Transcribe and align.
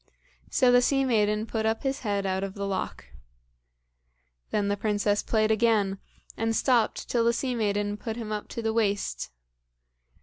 So 0.49 0.71
the 0.71 0.81
sea 0.81 1.05
maiden 1.05 1.45
put 1.45 1.63
up 1.63 1.83
his 1.83 1.99
head 1.99 2.25
out 2.25 2.43
of 2.43 2.55
the 2.55 2.65
loch. 2.65 3.05
Then 4.49 4.67
the 4.67 4.75
princess 4.75 5.21
played 5.21 5.51
again, 5.51 5.99
and 6.35 6.55
stopped 6.55 7.07
till 7.07 7.23
the 7.23 7.33
sea 7.33 7.53
maiden 7.53 7.97
put 7.97 8.15
him 8.15 8.31
up 8.31 8.47
to 8.47 8.63
the 8.63 8.73
waist. 8.73 9.29